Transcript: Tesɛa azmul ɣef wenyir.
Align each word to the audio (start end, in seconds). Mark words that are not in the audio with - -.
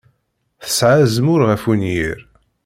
Tesɛa 0.63 0.97
azmul 1.03 1.41
ɣef 1.49 1.63
wenyir. 1.67 2.17